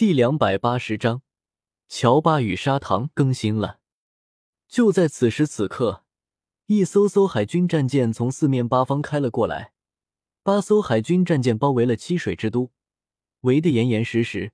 [0.00, 1.20] 第两百八十章，
[1.86, 3.80] 乔巴与砂糖更新了。
[4.66, 6.06] 就在此时此刻，
[6.64, 9.74] 一艘艘海军战舰从四面八方开了过来，
[10.42, 12.70] 八艘海军战舰包围了七水之都，
[13.40, 14.52] 围得严严实实，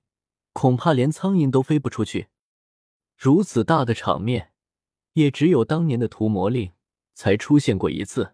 [0.51, 2.27] 恐怕连苍蝇都飞不出去。
[3.15, 4.51] 如此大的场面，
[5.13, 6.73] 也只有当年的屠魔令
[7.13, 8.33] 才出现过一次。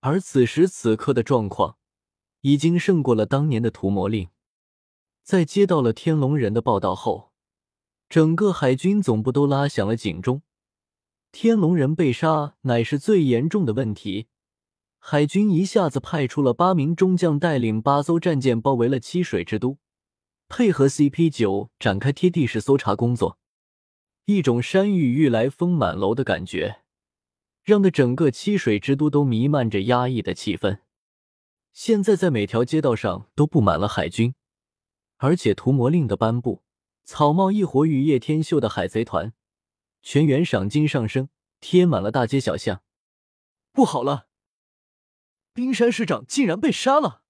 [0.00, 1.76] 而此时此刻的状况，
[2.40, 4.30] 已经胜过了当年的屠魔令。
[5.24, 7.32] 在接到了天龙人的报道后，
[8.10, 10.42] 整个海军总部都拉响了警钟。
[11.32, 14.26] 天龙人被杀乃是最严重的问题。
[14.98, 19.78] 海军一下子派出了八名中将，带领八艘战舰包围了七水之都，
[20.46, 23.38] 配合 CP 九展开贴地式搜查工作。
[24.26, 26.82] 一种山雨欲来风满楼的感觉，
[27.62, 30.80] 让的整个七水之都都弥漫着压抑的气氛。
[31.72, 34.34] 现在在每条街道上都布满了海军。
[35.16, 36.62] 而且屠魔令的颁布，
[37.04, 39.32] 草帽一伙与叶天秀的海贼团
[40.02, 41.28] 全员赏金上升，
[41.60, 42.82] 贴满了大街小巷。
[43.72, 44.28] 不好了，
[45.52, 47.22] 冰山市长竟然被杀了！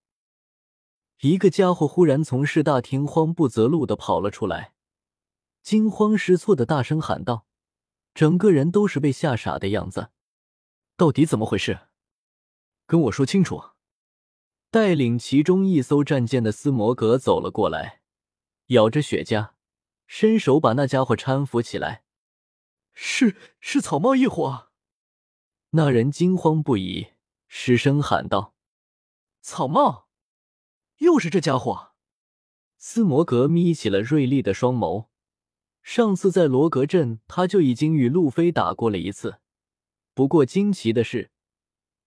[1.20, 4.74] 一个家伙忽然从市大厅慌不择路的跑了出来，
[5.62, 7.46] 惊慌失措的大声喊道
[8.12, 10.10] ：“整个人都是被吓傻的样子，
[10.96, 11.88] 到底怎么回事？
[12.86, 13.62] 跟我说清楚！”
[14.74, 18.00] 带领其中一艘战舰的斯摩格走了过来，
[18.70, 19.50] 咬着雪茄，
[20.08, 22.02] 伸手把那家伙搀扶起来。
[22.92, 24.72] 是是草帽一伙。
[25.70, 27.12] 那人惊慌不已，
[27.46, 28.56] 失声喊道
[29.40, 30.08] ：“草帽，
[30.96, 31.92] 又是这家伙！”
[32.76, 35.06] 斯摩格眯起了锐利的双眸。
[35.84, 39.38] 上次在罗格镇，他就已经与路飞打过了一次。
[40.14, 41.30] 不过惊奇的是，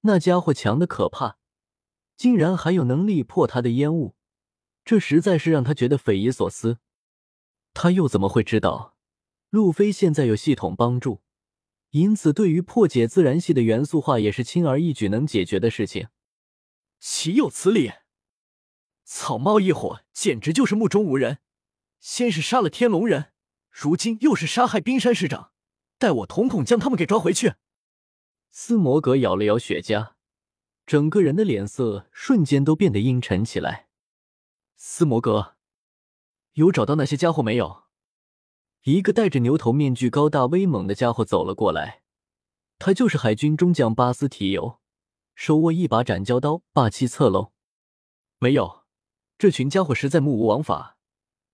[0.02, 1.38] 那家伙强的可怕。
[2.18, 4.16] 竟然还有能力破他的烟雾，
[4.84, 6.80] 这实在是让他觉得匪夷所思。
[7.74, 8.96] 他又怎么会知道
[9.52, 11.22] 路飞现在有系统帮助？
[11.92, 16.10] 因此，对于破解自然系的元素化也是轻而易举能解决的事情。
[17.00, 17.92] 岂有此理！
[19.06, 21.38] 草帽一伙简直就是目中无人，
[22.00, 23.32] 先是杀了天龙人，
[23.70, 25.52] 如今又是杀害冰山市长。
[25.98, 27.54] 待我统统将他们给抓回去。
[28.50, 30.17] 斯摩格咬了咬雪茄。
[30.88, 33.90] 整个人的脸色瞬间都变得阴沉起来。
[34.78, 35.58] 斯摩格，
[36.54, 37.84] 有找到那些家伙没有？
[38.84, 42.04] 一个戴着牛头面具、高大威猛的家伙走了过来。
[42.80, 44.80] 他就是海军中将巴斯提尤，
[45.36, 47.52] 手握一把斩蛟刀，霸气侧漏。
[48.40, 48.86] 没有，
[49.38, 50.98] 这群家伙实在目无王法。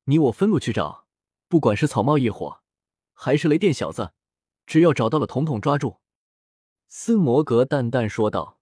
[0.04, 1.08] 你我分路去找，
[1.48, 2.62] 不管是草帽一伙，
[3.14, 4.14] 还是雷电小子，
[4.68, 6.02] 只要找到了，统统抓住。
[6.88, 8.60] 斯摩格淡淡说道。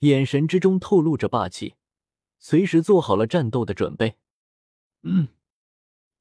[0.00, 1.74] 眼神之中透露着霸气，
[2.38, 4.16] 随时做好了战斗的准备。
[5.02, 5.28] 嗯，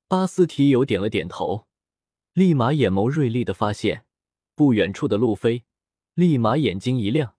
[0.07, 1.67] 巴斯提尤点了点头，
[2.33, 4.05] 立马眼眸锐利的发现
[4.55, 5.63] 不远处的路飞，
[6.15, 7.35] 立马眼睛一亮。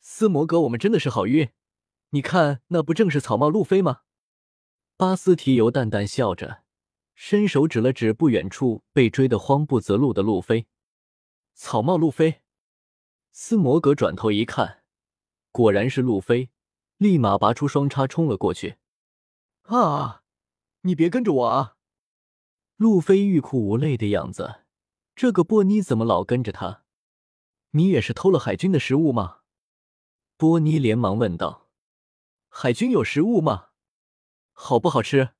[0.00, 1.50] 斯摩格，我们真的是好运，
[2.10, 4.02] 你看那不正是草帽路飞吗？
[4.96, 6.62] 巴斯提尤淡淡笑着，
[7.14, 10.66] 伸手指了指不远处被追得慌不择路的路飞。
[11.54, 12.42] 草帽路飞，
[13.32, 14.82] 斯摩格转头一看。
[15.56, 16.50] 果然是路飞，
[16.98, 18.76] 立马拔出双叉冲了过去。
[19.62, 20.22] 啊！
[20.82, 21.78] 你别跟着我啊！
[22.76, 24.66] 路飞欲哭无泪的样子，
[25.14, 26.82] 这个波尼怎么老跟着他？
[27.70, 29.38] 你也是偷了海军的食物吗？
[30.36, 31.70] 波尼连忙问道。
[32.50, 33.68] 海军有食物吗？
[34.52, 35.30] 好不好吃？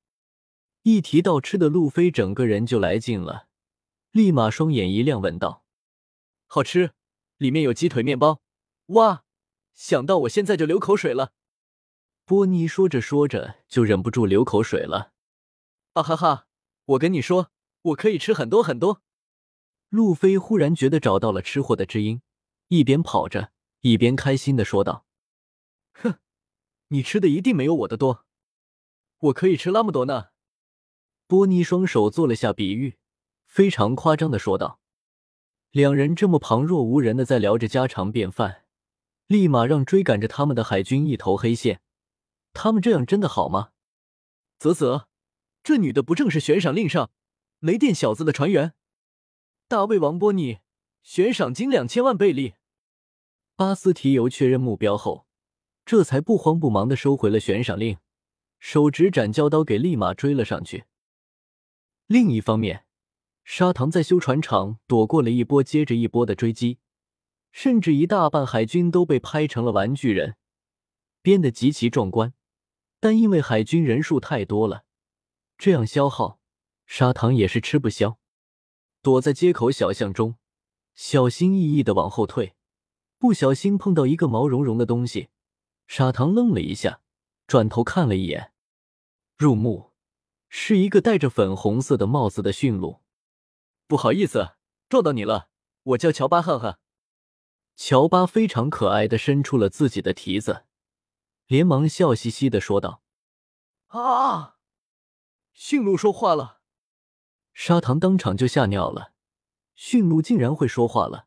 [0.81, 3.49] 一提到吃的，路飞整个人就来劲了，
[4.13, 5.67] 立马双眼一亮，问道
[6.49, 6.93] ：“好吃，
[7.37, 8.41] 里面有鸡腿面包。
[8.87, 9.25] 哇！”
[9.77, 11.33] 想到我现在就流口水了。
[12.25, 15.13] 波尼说着说着就忍不住流口水了。
[15.93, 16.49] 啊哈哈！
[16.87, 19.03] 我跟你说，我可以吃很多很多。
[19.91, 22.23] 路飞忽然觉得找到了吃货的知音，
[22.69, 25.07] 一边跑着一边开心的说道
[25.95, 26.19] ：“哼，
[26.89, 28.25] 你吃的一定没有我的多，
[29.19, 30.31] 我可以吃那么多呢。”
[31.29, 32.99] 波尼双手做了下比喻，
[33.45, 34.81] 非常夸张的说道。
[35.71, 38.66] 两人这么旁若无人的在聊着家常便饭。
[39.27, 41.81] 立马让追赶着他们的海军一头黑线，
[42.53, 43.71] 他们这样真的好吗？
[44.59, 45.09] 啧啧，
[45.65, 47.11] 这女的不正是悬赏令上
[47.59, 48.75] 雷电小子的船员？
[49.67, 50.59] 大卫王波尼，
[51.03, 52.55] 悬赏金两千万贝利。
[53.57, 55.27] 巴斯提尤确认目标后，
[55.85, 57.99] 这才不慌不忙的收回了悬赏令，
[58.61, 60.85] 手执斩蛟刀给立马追了上去。
[62.07, 62.87] 另一方面，
[63.43, 66.79] 砂糖在修船厂躲过了一波接着一波的追击。
[67.57, 70.37] 甚至一大半海军都被拍成了玩具人，
[71.23, 72.35] 编得极其壮观。
[73.01, 74.85] 但因为海军人数太多了，
[75.57, 76.39] 这样消耗，
[76.85, 78.19] 砂糖也是吃不消。
[79.01, 80.37] 躲在街口小巷中，
[80.95, 82.55] 小心翼翼的往后退，
[83.19, 85.31] 不小心碰到一个毛茸茸的东西，
[85.87, 87.01] 砂糖愣了一下，
[87.47, 88.53] 转头看了一眼，
[89.39, 89.93] 入目
[90.51, 93.01] 是一个戴着粉红色的帽子的驯鹿。
[93.87, 94.57] 不好意思，
[94.91, 95.49] 撞到你了，
[95.85, 96.81] 我叫乔巴汉汉。
[97.77, 100.65] 乔巴非常可爱的伸出了自己的蹄子，
[101.47, 103.03] 连忙笑嘻嘻的说道
[103.89, 104.57] ：“啊！”
[105.53, 106.61] 驯鹿说话了，
[107.53, 109.13] 砂糖当场就吓尿了。
[109.75, 111.27] 驯鹿竟然会说话了！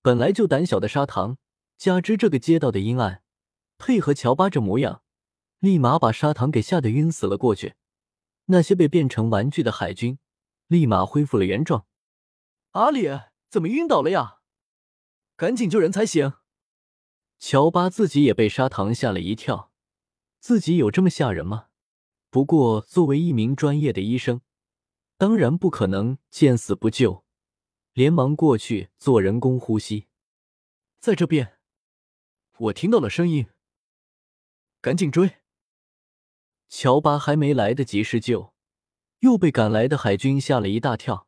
[0.00, 1.38] 本来就胆小的砂糖，
[1.76, 3.22] 加之这个街道的阴暗，
[3.76, 5.02] 配合乔巴这模样，
[5.58, 7.74] 立马把砂糖给吓得晕死了过去。
[8.46, 10.18] 那些被变成玩具的海军，
[10.68, 11.86] 立马恢复了原状。
[12.72, 13.08] 阿里
[13.48, 14.40] 怎么晕倒了呀？
[15.36, 16.34] 赶紧救人才行！
[17.40, 19.72] 乔巴自己也被砂糖吓了一跳，
[20.38, 21.66] 自己有这么吓人吗？
[22.30, 24.42] 不过作为一名专业的医生，
[25.18, 27.24] 当然不可能见死不救，
[27.92, 30.06] 连忙过去做人工呼吸。
[31.00, 31.58] 在这边，
[32.58, 33.48] 我听到了声音，
[34.80, 35.38] 赶紧追！
[36.68, 38.54] 乔巴还没来得及施救，
[39.18, 41.26] 又被赶来的海军吓了一大跳，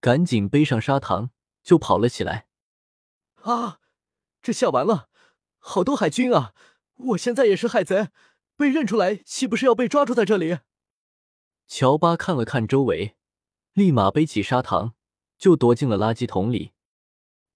[0.00, 1.30] 赶紧背上砂糖
[1.62, 2.47] 就跑了起来。
[3.48, 3.80] 啊！
[4.40, 5.08] 这下完了，
[5.58, 6.54] 好多海军啊！
[6.94, 8.10] 我现在也是海贼，
[8.56, 10.58] 被认出来岂不是要被抓住在这里？
[11.66, 13.16] 乔巴看了看周围，
[13.72, 14.94] 立马背起砂糖
[15.36, 16.72] 就躲进了垃圾桶里。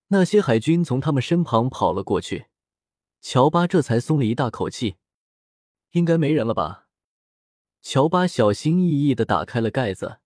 [0.08, 2.46] 那些海军从他们身旁跑了过去，
[3.20, 4.96] 乔巴这才松了一大口气，
[5.92, 6.88] 应该没人了吧？
[7.80, 10.18] 乔巴小心翼翼的打开了盖子，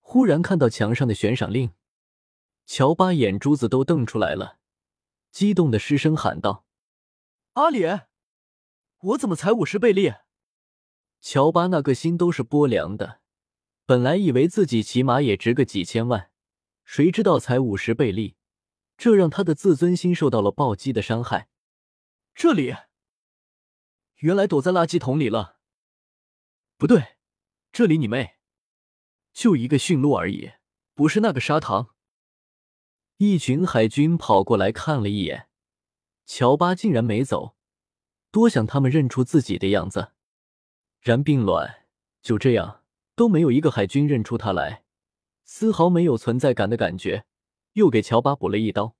[0.00, 1.72] 忽然看到墙上的悬赏令，
[2.66, 4.58] 乔巴眼珠子都瞪出来了。
[5.36, 6.64] 激动的失声喊道
[7.52, 7.84] ：“阿里，
[9.00, 10.14] 我怎么才五十倍利？”
[11.20, 13.20] 乔巴那个心都是波凉的，
[13.84, 16.30] 本来以为自己起码也值个几千万，
[16.86, 18.38] 谁知道才五十倍利，
[18.96, 21.50] 这让他的自尊心受到了暴击的伤害。
[22.34, 22.74] 这里，
[24.20, 25.58] 原来躲在垃圾桶里了。
[26.78, 27.18] 不对，
[27.70, 28.36] 这里你妹，
[29.34, 30.52] 就一个驯鹿而已，
[30.94, 31.94] 不是那个砂糖。
[33.18, 35.48] 一群海军跑过来看了一眼，
[36.26, 37.56] 乔巴竟然没走，
[38.30, 40.12] 多想他们认出自己的样子。
[41.00, 41.86] 然并卵，
[42.20, 42.82] 就这样
[43.14, 44.84] 都没有一个海军认出他来，
[45.44, 47.24] 丝毫没有存在感的感觉，
[47.72, 48.94] 又给乔巴补了一刀。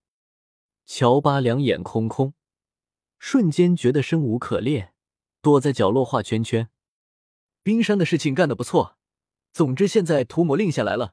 [0.86, 2.32] 乔巴两眼空空，
[3.18, 4.94] 瞬间觉得生无可恋，
[5.42, 6.70] 躲在角落画圈圈。
[7.62, 8.96] 冰山的事情干得不错，
[9.52, 11.12] 总之现在屠魔令下来了，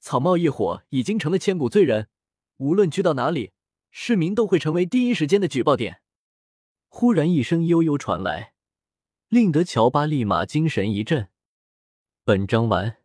[0.00, 2.08] 草帽一伙已经成了千古罪人。
[2.58, 3.52] 无论去到哪里，
[3.90, 6.00] 市民都会成为第一时间的举报点。
[6.88, 8.54] 忽然一声悠悠传来，
[9.28, 11.28] 令得乔巴立马精神一振。
[12.24, 12.97] 本章完。